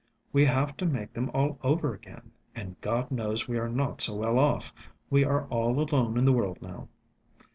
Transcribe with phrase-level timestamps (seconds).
[0.33, 2.31] "We have to make them all over again.
[2.55, 4.73] And God knows we are not so well off.
[5.11, 6.87] We are all alone in the world now."